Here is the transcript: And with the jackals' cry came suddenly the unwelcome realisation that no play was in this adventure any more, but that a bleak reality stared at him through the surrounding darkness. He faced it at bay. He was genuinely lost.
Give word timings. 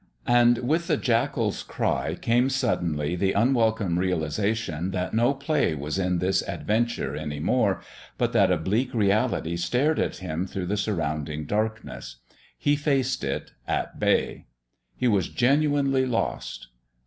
And 0.25 0.67
with 0.67 0.87
the 0.87 0.97
jackals' 0.97 1.61
cry 1.61 2.15
came 2.15 2.49
suddenly 2.49 3.15
the 3.15 3.33
unwelcome 3.33 3.99
realisation 3.99 4.89
that 4.89 5.13
no 5.13 5.31
play 5.35 5.75
was 5.75 5.99
in 5.99 6.17
this 6.17 6.41
adventure 6.49 7.15
any 7.15 7.39
more, 7.39 7.83
but 8.17 8.33
that 8.33 8.51
a 8.51 8.57
bleak 8.57 8.95
reality 8.95 9.55
stared 9.55 9.99
at 9.99 10.15
him 10.15 10.47
through 10.47 10.65
the 10.65 10.75
surrounding 10.75 11.45
darkness. 11.45 12.15
He 12.57 12.75
faced 12.75 13.23
it 13.23 13.51
at 13.67 13.99
bay. 13.99 14.47
He 14.97 15.07
was 15.07 15.29
genuinely 15.29 16.07
lost. 16.07 16.69